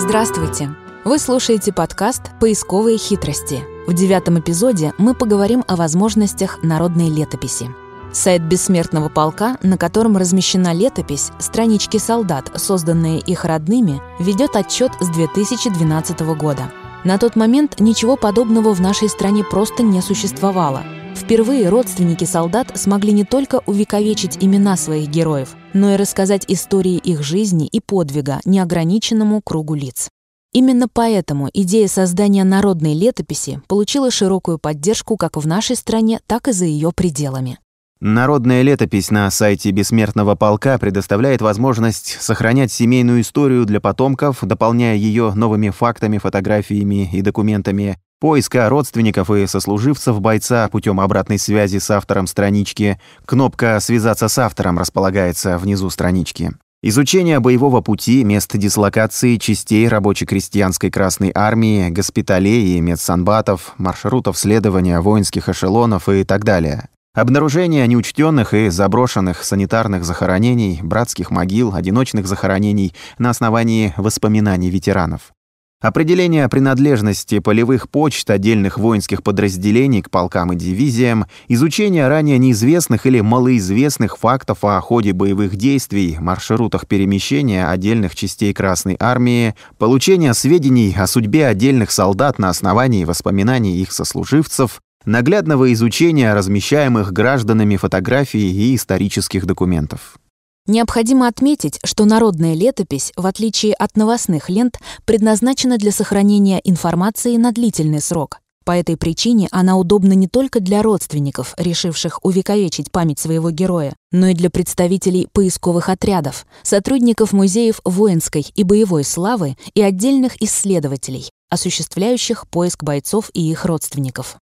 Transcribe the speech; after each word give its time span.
Здравствуйте! 0.00 0.76
Вы 1.04 1.18
слушаете 1.18 1.72
подкаст 1.72 2.30
«Поисковые 2.38 2.98
хитрости». 2.98 3.64
В 3.88 3.92
девятом 3.92 4.38
эпизоде 4.38 4.92
мы 4.96 5.12
поговорим 5.12 5.64
о 5.66 5.74
возможностях 5.74 6.62
народной 6.62 7.10
летописи. 7.10 7.68
Сайт 8.12 8.42
Бессмертного 8.42 9.08
полка, 9.08 9.58
на 9.60 9.76
котором 9.76 10.16
размещена 10.16 10.72
летопись, 10.72 11.32
странички 11.40 11.96
солдат, 11.96 12.48
созданные 12.54 13.18
их 13.18 13.44
родными, 13.44 14.00
ведет 14.20 14.54
отчет 14.54 14.92
с 15.00 15.08
2012 15.08 16.20
года. 16.36 16.70
На 17.02 17.18
тот 17.18 17.34
момент 17.34 17.80
ничего 17.80 18.16
подобного 18.16 18.74
в 18.74 18.80
нашей 18.80 19.08
стране 19.08 19.42
просто 19.42 19.82
не 19.82 20.00
существовало. 20.00 20.84
Впервые 21.28 21.68
родственники 21.68 22.24
солдат 22.24 22.72
смогли 22.78 23.12
не 23.12 23.22
только 23.22 23.60
увековечить 23.66 24.38
имена 24.40 24.78
своих 24.78 25.10
героев, 25.10 25.56
но 25.74 25.92
и 25.92 25.96
рассказать 25.96 26.46
истории 26.48 26.96
их 26.96 27.22
жизни 27.22 27.66
и 27.66 27.80
подвига 27.80 28.40
неограниченному 28.46 29.42
кругу 29.42 29.74
лиц. 29.74 30.08
Именно 30.54 30.88
поэтому 30.90 31.50
идея 31.52 31.86
создания 31.86 32.44
народной 32.44 32.94
летописи 32.94 33.60
получила 33.68 34.10
широкую 34.10 34.58
поддержку 34.58 35.18
как 35.18 35.36
в 35.36 35.46
нашей 35.46 35.76
стране, 35.76 36.18
так 36.26 36.48
и 36.48 36.52
за 36.52 36.64
ее 36.64 36.92
пределами. 36.92 37.58
Народная 38.00 38.62
летопись 38.62 39.10
на 39.10 39.28
сайте 39.28 39.72
Бессмертного 39.72 40.36
полка 40.36 40.78
предоставляет 40.78 41.42
возможность 41.42 42.16
сохранять 42.20 42.70
семейную 42.70 43.22
историю 43.22 43.64
для 43.64 43.80
потомков, 43.80 44.38
дополняя 44.42 44.94
ее 44.94 45.32
новыми 45.34 45.70
фактами, 45.70 46.18
фотографиями 46.18 47.10
и 47.12 47.22
документами, 47.22 47.98
поиска 48.20 48.68
родственников 48.68 49.32
и 49.32 49.48
сослуживцев 49.48 50.20
бойца 50.20 50.68
путем 50.68 51.00
обратной 51.00 51.40
связи 51.40 51.78
с 51.78 51.90
автором 51.90 52.28
странички. 52.28 53.00
Кнопка 53.26 53.80
«Связаться 53.80 54.28
с 54.28 54.38
автором» 54.38 54.78
располагается 54.78 55.58
внизу 55.58 55.90
странички. 55.90 56.52
Изучение 56.80 57.40
боевого 57.40 57.80
пути, 57.80 58.22
мест 58.22 58.56
дислокации 58.56 59.38
частей 59.38 59.88
рабоче-крестьянской 59.88 60.92
Красной 60.92 61.32
Армии, 61.34 61.88
госпиталей 61.88 62.76
и 62.76 62.80
медсанбатов, 62.80 63.74
маршрутов 63.76 64.38
следования 64.38 65.00
воинских 65.00 65.48
эшелонов 65.48 66.08
и 66.08 66.22
так 66.22 66.44
далее. 66.44 66.88
Обнаружение 67.18 67.84
неучтенных 67.88 68.54
и 68.54 68.68
заброшенных 68.68 69.42
санитарных 69.42 70.04
захоронений, 70.04 70.78
братских 70.80 71.32
могил, 71.32 71.74
одиночных 71.74 72.28
захоронений 72.28 72.94
на 73.18 73.30
основании 73.30 73.92
воспоминаний 73.96 74.70
ветеранов. 74.70 75.32
Определение 75.80 76.48
принадлежности 76.48 77.40
полевых 77.40 77.90
почт 77.90 78.30
отдельных 78.30 78.78
воинских 78.78 79.24
подразделений 79.24 80.00
к 80.00 80.10
полкам 80.10 80.52
и 80.52 80.56
дивизиям, 80.56 81.26
изучение 81.48 82.06
ранее 82.06 82.38
неизвестных 82.38 83.04
или 83.04 83.20
малоизвестных 83.20 84.16
фактов 84.16 84.58
о 84.62 84.80
ходе 84.80 85.12
боевых 85.12 85.56
действий, 85.56 86.18
маршрутах 86.20 86.86
перемещения 86.86 87.66
отдельных 87.66 88.14
частей 88.14 88.54
Красной 88.54 88.96
Армии, 89.00 89.56
получение 89.76 90.34
сведений 90.34 90.94
о 90.96 91.08
судьбе 91.08 91.48
отдельных 91.48 91.90
солдат 91.90 92.38
на 92.38 92.48
основании 92.48 93.04
воспоминаний 93.04 93.76
их 93.78 93.90
сослуживцев, 93.90 94.80
наглядного 95.08 95.72
изучения 95.72 96.34
размещаемых 96.34 97.12
гражданами 97.12 97.76
фотографий 97.76 98.52
и 98.52 98.76
исторических 98.76 99.46
документов. 99.46 100.18
Необходимо 100.66 101.26
отметить, 101.26 101.80
что 101.82 102.04
народная 102.04 102.54
летопись, 102.54 103.12
в 103.16 103.26
отличие 103.26 103.72
от 103.72 103.96
новостных 103.96 104.50
лент, 104.50 104.78
предназначена 105.06 105.78
для 105.78 105.92
сохранения 105.92 106.60
информации 106.62 107.38
на 107.38 107.52
длительный 107.52 108.02
срок. 108.02 108.40
По 108.66 108.72
этой 108.72 108.98
причине 108.98 109.48
она 109.50 109.78
удобна 109.78 110.12
не 110.12 110.28
только 110.28 110.60
для 110.60 110.82
родственников, 110.82 111.54
решивших 111.56 112.22
увековечить 112.22 112.92
память 112.92 113.18
своего 113.18 113.50
героя, 113.50 113.94
но 114.12 114.26
и 114.26 114.34
для 114.34 114.50
представителей 114.50 115.26
поисковых 115.32 115.88
отрядов, 115.88 116.44
сотрудников 116.62 117.32
музеев 117.32 117.80
воинской 117.86 118.46
и 118.54 118.62
боевой 118.64 119.04
славы 119.04 119.56
и 119.72 119.80
отдельных 119.80 120.42
исследователей, 120.42 121.30
осуществляющих 121.48 122.46
поиск 122.46 122.82
бойцов 122.84 123.30
и 123.32 123.50
их 123.50 123.64
родственников. 123.64 124.36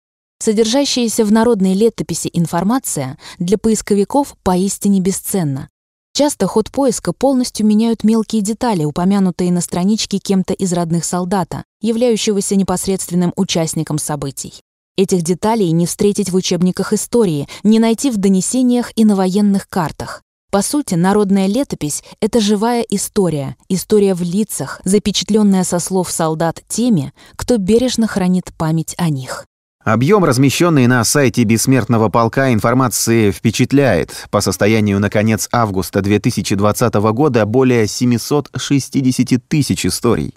Содержащаяся 0.45 1.25
в 1.25 1.33
народной 1.33 1.73
летописи 1.73 2.29
информация 2.31 3.17
для 3.39 3.57
поисковиков 3.57 4.37
поистине 4.43 5.01
бесценна. 5.01 5.71
Часто 6.13 6.47
ход 6.47 6.71
поиска 6.71 7.15
полностью 7.15 7.65
меняют 7.65 8.05
мелкие 8.05 8.43
детали, 8.43 8.85
упомянутые 8.85 9.51
на 9.51 9.63
страничке 9.63 10.19
кем-то 10.19 10.53
из 10.53 10.75
родных 10.75 11.07
солдата, 11.07 11.65
являющегося 11.81 12.57
непосредственным 12.57 13.33
участником 13.37 13.97
событий. 13.97 14.53
Этих 14.99 15.23
деталей 15.23 15.71
не 15.71 15.87
встретить 15.87 16.29
в 16.29 16.37
учебниках 16.37 16.93
истории, 16.93 17.49
не 17.63 17.79
найти 17.79 18.11
в 18.11 18.19
донесениях 18.19 18.93
и 18.97 19.07
на 19.07 19.17
военных 19.17 19.67
картах. 19.67 20.21
По 20.51 20.61
сути, 20.61 20.95
народная 20.95 21.47
летопись— 21.47 22.05
это 22.21 22.41
живая 22.41 22.83
история, 22.83 23.57
история 23.71 24.13
в 24.13 24.21
лицах, 24.21 24.83
запечатленная 24.85 25.65
со 25.65 25.79
слов 25.79 26.11
солдат 26.11 26.61
теми, 26.69 27.15
кто 27.35 27.57
бережно 27.57 28.07
хранит 28.07 28.53
память 28.59 28.95
о 28.99 29.09
них. 29.09 29.47
Объем, 29.85 30.25
размещенный 30.25 30.87
на 30.87 31.05
сайте 31.05 31.45
Бессмертного 31.45 32.09
полка 32.09 32.55
информации, 32.55 33.31
впечатляет. 33.31 34.27
По 34.31 34.41
состоянию 34.41 34.99
на 34.99 35.11
конец 35.11 35.47
августа 35.53 36.01
2020 36.01 36.95
года 36.95 37.45
более 37.45 37.87
760 37.87 39.47
тысяч 39.47 39.85
историй. 39.85 40.33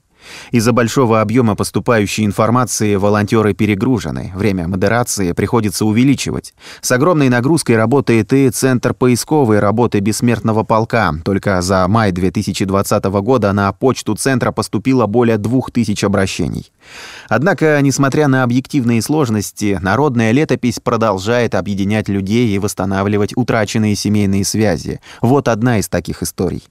Из-за 0.52 0.72
большого 0.72 1.22
объема 1.22 1.56
поступающей 1.56 2.26
информации 2.26 2.96
волонтеры 2.96 3.54
перегружены, 3.54 4.32
время 4.36 4.68
модерации 4.68 5.32
приходится 5.34 5.86
увеличивать. 5.86 6.54
С 6.82 6.92
огромной 6.92 7.30
нагрузкой 7.30 7.78
работает 7.78 8.34
и 8.34 8.50
Центр 8.50 8.94
поисковой 8.94 9.60
работы 9.60 10.00
Бессмертного 10.00 10.64
полка. 10.64 11.14
Только 11.24 11.62
за 11.62 11.88
май 11.88 12.12
2020 12.12 13.04
года 13.06 13.54
на 13.54 13.72
почту 13.74 14.16
Центра 14.16 14.52
поступило 14.52 15.06
более 15.06 15.38
2000 15.38 16.06
обращений. 16.06 16.72
Однако, 17.30 17.80
несмотря 17.82 18.28
на 18.28 18.44
объективные 18.44 19.02
сложности, 19.02 19.80
народная 19.82 20.32
летопись 20.32 20.80
продолжает 20.80 21.56
объединять 21.56 22.10
людей 22.10 22.50
и 22.50 22.60
восстанавливать 22.60 23.34
утраченные 23.36 23.96
семейные 23.96 24.46
связи. 24.46 25.00
Вот 25.22 25.48
одна 25.48 25.80
из 25.80 25.88
таких 25.90 26.24
историй. 26.24 26.64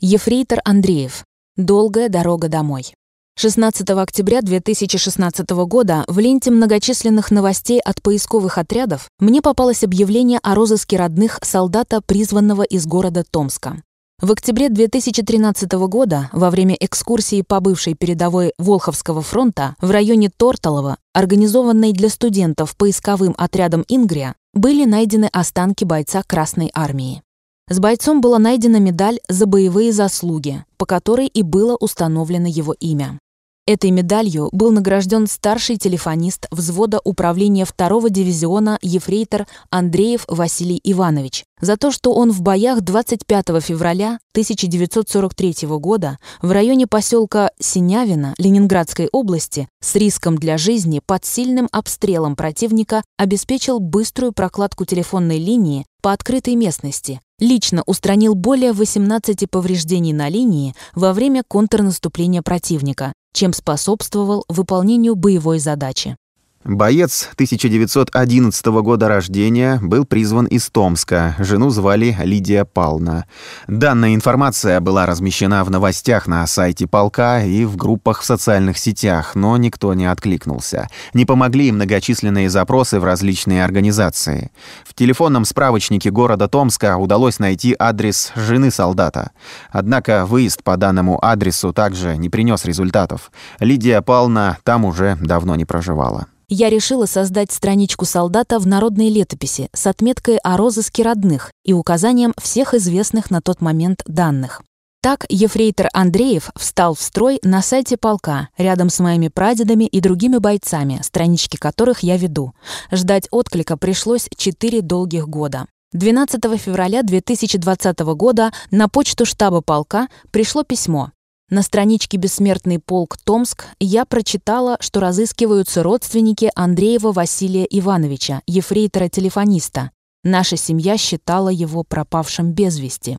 Ефрейтор 0.00 0.58
Андреев. 0.64 1.24
Долгая 1.58 2.08
дорога 2.08 2.48
домой. 2.48 2.94
16 3.36 3.90
октября 3.90 4.40
2016 4.40 5.50
года 5.50 6.02
в 6.08 6.18
ленте 6.18 6.50
многочисленных 6.50 7.30
новостей 7.30 7.78
от 7.78 8.00
поисковых 8.00 8.56
отрядов 8.56 9.10
мне 9.18 9.42
попалось 9.42 9.84
объявление 9.84 10.38
о 10.42 10.54
розыске 10.54 10.96
родных 10.96 11.38
солдата, 11.42 12.00
призванного 12.00 12.62
из 12.62 12.86
города 12.86 13.22
Томска. 13.30 13.82
В 14.18 14.32
октябре 14.32 14.70
2013 14.70 15.70
года, 15.72 16.30
во 16.32 16.48
время 16.48 16.74
экскурсии 16.80 17.44
по 17.46 17.60
бывшей 17.60 17.92
передовой 17.92 18.54
Волховского 18.56 19.20
фронта 19.20 19.76
в 19.78 19.90
районе 19.90 20.30
Торталова, 20.34 20.96
организованной 21.12 21.92
для 21.92 22.08
студентов 22.08 22.74
поисковым 22.78 23.34
отрядом 23.36 23.84
«Ингрия», 23.88 24.36
были 24.54 24.86
найдены 24.86 25.28
останки 25.30 25.84
бойца 25.84 26.22
Красной 26.26 26.70
Армии. 26.72 27.22
С 27.68 27.78
бойцом 27.78 28.20
была 28.20 28.38
найдена 28.38 28.78
медаль 28.78 29.20
за 29.28 29.46
боевые 29.46 29.92
заслуги, 29.92 30.64
по 30.76 30.86
которой 30.86 31.26
и 31.26 31.42
было 31.42 31.76
установлено 31.76 32.48
его 32.48 32.72
имя. 32.72 33.18
Этой 33.64 33.92
медалью 33.92 34.48
был 34.50 34.72
награжден 34.72 35.28
старший 35.28 35.76
телефонист 35.76 36.48
взвода 36.50 37.00
управления 37.04 37.62
2-го 37.62 38.08
дивизиона 38.08 38.76
ефрейтор 38.82 39.46
Андреев 39.70 40.24
Василий 40.26 40.80
Иванович 40.82 41.44
за 41.60 41.76
то, 41.76 41.92
что 41.92 42.12
он 42.12 42.32
в 42.32 42.42
боях 42.42 42.80
25 42.80 43.46
февраля 43.62 44.18
1943 44.32 45.68
года 45.78 46.18
в 46.42 46.50
районе 46.50 46.88
поселка 46.88 47.52
Синявина 47.60 48.34
Ленинградской 48.36 49.08
области 49.12 49.68
с 49.80 49.94
риском 49.94 50.36
для 50.38 50.58
жизни 50.58 51.00
под 51.06 51.24
сильным 51.24 51.68
обстрелом 51.70 52.34
противника 52.34 53.04
обеспечил 53.16 53.78
быструю 53.78 54.32
прокладку 54.32 54.84
телефонной 54.86 55.38
линии 55.38 55.86
по 56.02 56.10
открытой 56.10 56.56
местности, 56.56 57.20
лично 57.42 57.82
устранил 57.86 58.34
более 58.34 58.72
18 58.72 59.50
повреждений 59.50 60.12
на 60.12 60.28
линии 60.28 60.74
во 60.94 61.12
время 61.12 61.42
контрнаступления 61.46 62.40
противника, 62.40 63.12
чем 63.34 63.52
способствовал 63.52 64.44
выполнению 64.48 65.16
боевой 65.16 65.58
задачи. 65.58 66.16
Боец 66.64 67.28
1911 67.34 68.66
года 68.66 69.08
рождения 69.08 69.80
был 69.82 70.04
призван 70.04 70.46
из 70.46 70.70
Томска. 70.70 71.34
Жену 71.40 71.70
звали 71.70 72.16
Лидия 72.22 72.64
Пална. 72.64 73.26
Данная 73.66 74.14
информация 74.14 74.78
была 74.80 75.04
размещена 75.04 75.64
в 75.64 75.72
новостях 75.72 76.28
на 76.28 76.46
сайте 76.46 76.86
полка 76.86 77.42
и 77.42 77.64
в 77.64 77.74
группах 77.76 78.20
в 78.20 78.24
социальных 78.24 78.78
сетях, 78.78 79.34
но 79.34 79.56
никто 79.56 79.92
не 79.94 80.06
откликнулся. 80.06 80.88
Не 81.14 81.24
помогли 81.24 81.66
и 81.66 81.72
многочисленные 81.72 82.48
запросы 82.48 83.00
в 83.00 83.04
различные 83.04 83.64
организации. 83.64 84.52
В 84.86 84.94
телефонном 84.94 85.44
справочнике 85.44 86.12
города 86.12 86.46
Томска 86.46 86.96
удалось 86.96 87.40
найти 87.40 87.74
адрес 87.76 88.30
жены 88.36 88.70
солдата. 88.70 89.32
Однако 89.70 90.26
выезд 90.26 90.62
по 90.62 90.76
данному 90.76 91.18
адресу 91.24 91.72
также 91.72 92.16
не 92.16 92.28
принес 92.28 92.64
результатов. 92.64 93.32
Лидия 93.58 94.00
Пална 94.00 94.58
там 94.62 94.84
уже 94.84 95.18
давно 95.20 95.56
не 95.56 95.64
проживала 95.64 96.28
я 96.52 96.68
решила 96.68 97.06
создать 97.06 97.50
страничку 97.50 98.04
солдата 98.04 98.58
в 98.58 98.66
народной 98.66 99.08
летописи 99.08 99.70
с 99.72 99.86
отметкой 99.86 100.36
о 100.36 100.58
розыске 100.58 101.02
родных 101.02 101.50
и 101.64 101.72
указанием 101.72 102.34
всех 102.40 102.74
известных 102.74 103.30
на 103.30 103.40
тот 103.40 103.62
момент 103.62 104.02
данных. 104.06 104.62
Так 105.00 105.24
ефрейтор 105.30 105.88
Андреев 105.94 106.50
встал 106.54 106.94
в 106.94 107.00
строй 107.00 107.40
на 107.42 107.62
сайте 107.62 107.96
полка, 107.96 108.50
рядом 108.58 108.90
с 108.90 109.00
моими 109.00 109.28
прадедами 109.28 109.84
и 109.84 110.00
другими 110.00 110.36
бойцами, 110.36 111.00
странички 111.02 111.56
которых 111.56 112.00
я 112.00 112.18
веду. 112.18 112.52
Ждать 112.92 113.28
отклика 113.30 113.78
пришлось 113.78 114.28
4 114.36 114.82
долгих 114.82 115.28
года. 115.28 115.66
12 115.92 116.40
февраля 116.60 117.02
2020 117.02 117.98
года 118.00 118.52
на 118.70 118.88
почту 118.88 119.24
штаба 119.24 119.62
полка 119.62 120.08
пришло 120.30 120.64
письмо. 120.64 121.12
На 121.52 121.60
страничке 121.60 122.16
«Бессмертный 122.16 122.78
полк 122.78 123.18
Томск» 123.18 123.66
я 123.78 124.06
прочитала, 124.06 124.78
что 124.80 125.00
разыскиваются 125.00 125.82
родственники 125.82 126.50
Андреева 126.54 127.12
Василия 127.12 127.66
Ивановича, 127.68 128.40
ефрейтора-телефониста. 128.46 129.90
Наша 130.24 130.56
семья 130.56 130.96
считала 130.96 131.50
его 131.50 131.84
пропавшим 131.84 132.52
без 132.52 132.78
вести. 132.78 133.18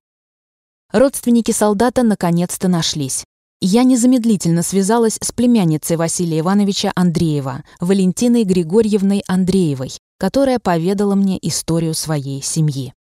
Родственники 0.91 1.51
солдата 1.51 2.01
наконец-то 2.01 2.67
нашлись. 2.67 3.23
Я 3.61 3.83
незамедлительно 3.83 4.63
связалась 4.63 5.19
с 5.21 5.31
племянницей 5.31 5.95
Василия 5.95 6.39
Ивановича 6.39 6.91
Андреева, 6.95 7.63
Валентиной 7.81 8.45
Григорьевной 8.45 9.21
Андреевой, 9.27 9.91
которая 10.17 10.57
поведала 10.57 11.13
мне 11.13 11.37
историю 11.39 11.93
своей 11.93 12.41
семьи. 12.41 12.95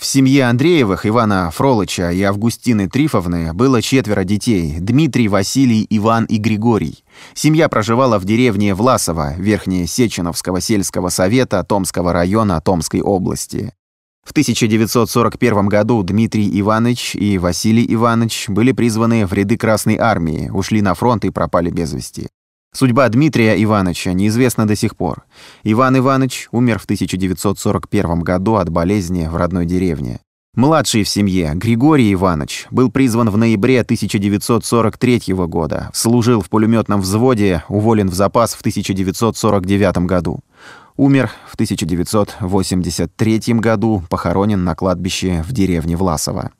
В 0.00 0.06
семье 0.06 0.46
Андреевых, 0.46 1.04
Ивана 1.04 1.50
Фролыча 1.50 2.10
и 2.10 2.22
Августины 2.22 2.88
Трифовны 2.88 3.52
было 3.52 3.82
четверо 3.82 4.24
детей– 4.24 4.76
Дмитрий, 4.80 5.28
Василий, 5.28 5.86
Иван 5.90 6.24
и 6.24 6.38
Григорий. 6.38 7.04
Семья 7.34 7.68
проживала 7.68 8.18
в 8.18 8.24
деревне 8.24 8.74
Власово, 8.74 9.34
Верхнее 9.36 9.86
Сеченовского 9.86 10.62
сельского 10.62 11.10
совета 11.10 11.62
Томского 11.64 12.14
района 12.14 12.62
Томской 12.62 13.02
области. 13.02 13.74
В 14.26 14.30
1941 14.30 15.66
году 15.66 16.02
Дмитрий 16.02 16.50
Иванович 16.58 17.14
и 17.16 17.36
Василий 17.36 17.84
Иванович 17.92 18.48
были 18.48 18.72
призваны 18.72 19.26
в 19.26 19.34
ряды 19.34 19.58
Красной 19.58 19.98
Армии, 19.98 20.48
ушли 20.48 20.80
на 20.80 20.94
фронт 20.94 21.26
и 21.26 21.30
пропали 21.30 21.68
без 21.68 21.92
вести. 21.92 22.28
Судьба 22.72 23.08
Дмитрия 23.08 23.60
Ивановича 23.62 24.12
неизвестна 24.12 24.66
до 24.66 24.76
сих 24.76 24.96
пор. 24.96 25.24
Иван 25.64 25.98
Иванович 25.98 26.48
умер 26.52 26.78
в 26.78 26.84
1941 26.84 28.20
году 28.20 28.54
от 28.54 28.68
болезни 28.68 29.26
в 29.26 29.34
родной 29.34 29.66
деревне. 29.66 30.20
Младший 30.54 31.04
в 31.04 31.08
семье, 31.08 31.52
Григорий 31.54 32.12
Иванович, 32.12 32.66
был 32.70 32.90
призван 32.90 33.30
в 33.30 33.36
ноябре 33.36 33.80
1943 33.80 35.34
года, 35.46 35.90
служил 35.92 36.40
в 36.42 36.48
пулеметном 36.48 37.00
взводе, 37.00 37.64
уволен 37.68 38.08
в 38.08 38.14
запас 38.14 38.54
в 38.54 38.60
1949 38.60 39.98
году. 40.06 40.40
Умер 40.96 41.30
в 41.48 41.54
1983 41.54 43.40
году, 43.54 44.02
похоронен 44.08 44.64
на 44.64 44.74
кладбище 44.74 45.44
в 45.46 45.52
деревне 45.52 45.96
Власово. 45.96 46.50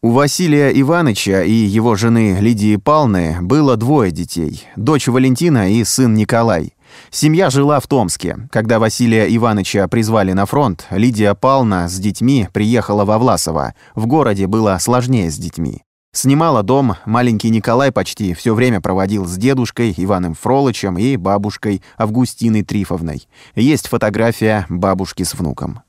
У 0.00 0.12
Василия 0.12 0.70
Ивановича 0.80 1.42
и 1.42 1.50
его 1.50 1.96
жены 1.96 2.38
Лидии 2.40 2.76
Палны 2.76 3.38
было 3.42 3.76
двое 3.76 4.12
детей– 4.12 4.62
дочь 4.76 5.08
Валентина 5.08 5.72
и 5.72 5.82
сын 5.82 6.14
Николай. 6.14 6.74
Семья 7.10 7.50
жила 7.50 7.80
в 7.80 7.88
Томске. 7.88 8.48
Когда 8.52 8.78
Василия 8.78 9.26
Ивановича 9.34 9.88
призвали 9.88 10.32
на 10.34 10.46
фронт, 10.46 10.86
Лидия 10.90 11.34
Пална 11.34 11.88
с 11.88 11.98
детьми 11.98 12.46
приехала 12.52 13.04
во 13.04 13.18
Власово. 13.18 13.74
В 13.96 14.06
городе 14.06 14.46
было 14.46 14.78
сложнее 14.80 15.32
с 15.32 15.36
детьми. 15.36 15.82
Снимала 16.14 16.62
дом, 16.62 16.94
маленький 17.04 17.50
Николай 17.50 17.90
почти 17.90 18.34
все 18.34 18.54
время 18.54 18.80
проводил 18.80 19.26
с 19.26 19.36
дедушкой 19.36 19.92
Иваном 19.96 20.34
Фролычем 20.34 20.96
и 20.96 21.16
бабушкой 21.16 21.82
Августиной 21.96 22.62
Трифовной. 22.62 23.26
Есть 23.56 23.88
фотография 23.88 24.64
бабушки 24.68 25.24
с 25.24 25.34
внуком. 25.34 25.80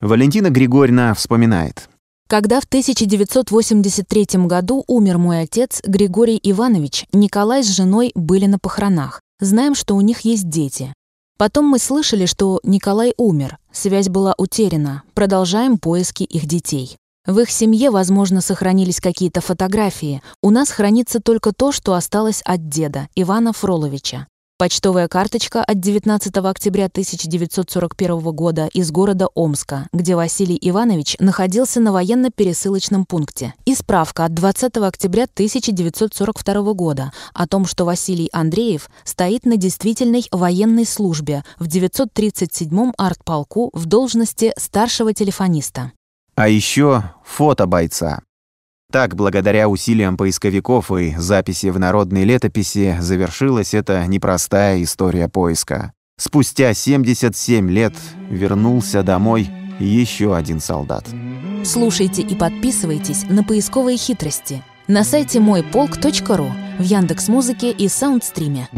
Валентина 0.00 0.50
Григорьевна 0.50 1.14
вспоминает. 1.14 1.88
Когда 2.28 2.60
в 2.60 2.64
1983 2.64 4.46
году 4.46 4.82
умер 4.88 5.18
мой 5.18 5.42
отец 5.42 5.80
Григорий 5.86 6.40
Иванович, 6.42 7.06
Николай 7.12 7.62
с 7.62 7.68
женой 7.68 8.10
были 8.16 8.46
на 8.46 8.58
похоронах. 8.58 9.20
Знаем, 9.38 9.76
что 9.76 9.94
у 9.94 10.00
них 10.00 10.20
есть 10.20 10.48
дети. 10.48 10.92
Потом 11.38 11.66
мы 11.66 11.78
слышали, 11.78 12.26
что 12.26 12.58
Николай 12.64 13.14
умер, 13.16 13.58
связь 13.70 14.08
была 14.08 14.34
утеряна, 14.38 15.04
продолжаем 15.14 15.78
поиски 15.78 16.24
их 16.24 16.46
детей. 16.46 16.96
В 17.26 17.38
их 17.38 17.50
семье, 17.50 17.90
возможно, 17.90 18.40
сохранились 18.40 19.00
какие-то 19.00 19.40
фотографии. 19.40 20.20
У 20.42 20.50
нас 20.50 20.70
хранится 20.70 21.20
только 21.20 21.52
то, 21.52 21.70
что 21.70 21.94
осталось 21.94 22.42
от 22.44 22.68
деда, 22.68 23.08
Ивана 23.14 23.52
Фроловича. 23.52 24.26
Почтовая 24.58 25.06
карточка 25.06 25.62
от 25.62 25.80
19 25.80 26.34
октября 26.38 26.86
1941 26.86 28.20
года 28.32 28.70
из 28.72 28.90
города 28.90 29.28
Омска, 29.34 29.86
где 29.92 30.16
Василий 30.16 30.56
Иванович 30.58 31.16
находился 31.18 31.78
на 31.78 31.92
военно-пересылочном 31.92 33.04
пункте. 33.04 33.52
И 33.66 33.74
справка 33.74 34.24
от 34.24 34.32
20 34.32 34.78
октября 34.78 35.24
1942 35.24 36.72
года 36.72 37.12
о 37.34 37.46
том, 37.46 37.66
что 37.66 37.84
Василий 37.84 38.30
Андреев 38.32 38.88
стоит 39.04 39.44
на 39.44 39.58
действительной 39.58 40.24
военной 40.30 40.86
службе 40.86 41.44
в 41.58 41.66
937-м 41.66 42.94
артполку 42.96 43.68
в 43.74 43.84
должности 43.84 44.54
старшего 44.56 45.12
телефониста. 45.12 45.92
А 46.34 46.48
еще 46.48 47.02
фото 47.22 47.66
бойца. 47.66 48.22
Так, 48.92 49.14
благодаря 49.14 49.68
усилиям 49.68 50.16
поисковиков 50.16 50.92
и 50.92 51.14
записи 51.16 51.66
в 51.66 51.78
народной 51.78 52.24
летописи, 52.24 52.96
завершилась 53.00 53.74
эта 53.74 54.06
непростая 54.06 54.82
история 54.82 55.28
поиска. 55.28 55.92
Спустя 56.18 56.72
77 56.72 57.70
лет 57.70 57.94
вернулся 58.30 59.02
домой 59.02 59.50
еще 59.78 60.34
один 60.34 60.60
солдат. 60.60 61.06
Слушайте 61.64 62.22
и 62.22 62.34
подписывайтесь 62.34 63.24
на 63.28 63.44
поисковые 63.44 63.98
хитрости 63.98 64.62
на 64.88 65.02
сайте 65.02 65.40
мойполк.ру, 65.40 66.52
в 66.78 66.82
Яндекс.Музыке 66.82 67.72
и 67.72 67.88
Саундстриме. 67.88 68.68